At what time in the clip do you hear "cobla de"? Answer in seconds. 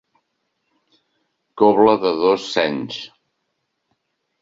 1.63-2.17